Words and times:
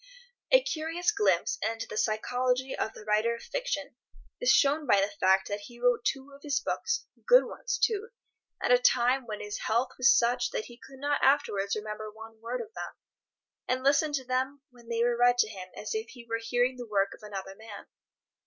A 0.51 0.63
curious 0.63 1.11
glimpse 1.11 1.59
into 1.61 1.85
the 1.87 1.95
psychology 1.95 2.75
of 2.75 2.93
the 2.93 3.05
writer 3.05 3.35
of 3.35 3.43
fiction 3.43 3.95
is 4.39 4.49
shown 4.49 4.87
by 4.87 4.99
the 4.99 5.13
fact 5.19 5.47
that 5.47 5.59
he 5.65 5.79
wrote 5.79 6.03
two 6.03 6.31
of 6.33 6.41
his 6.41 6.59
books—good 6.59 7.43
ones, 7.45 7.77
too—at 7.77 8.71
a 8.71 8.79
time 8.79 9.27
when 9.27 9.41
his 9.41 9.59
health 9.67 9.89
was 9.99 10.11
such 10.17 10.49
that 10.49 10.65
he 10.65 10.77
could 10.83 10.97
not 10.97 11.21
afterwards 11.21 11.75
remember 11.75 12.09
one 12.11 12.41
word 12.41 12.61
of 12.61 12.73
them, 12.73 12.95
and 13.67 13.83
listened 13.83 14.15
to 14.15 14.25
them 14.25 14.63
when 14.71 14.89
they 14.89 15.03
were 15.03 15.15
read 15.15 15.37
to 15.37 15.47
him 15.47 15.67
as 15.77 15.93
if 15.93 16.09
he 16.09 16.25
were 16.27 16.39
hearing 16.41 16.77
the 16.77 16.87
work 16.87 17.09
of 17.13 17.21
another 17.21 17.53
man. 17.55 17.85